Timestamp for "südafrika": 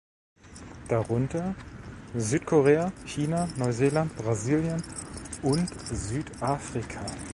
5.95-7.05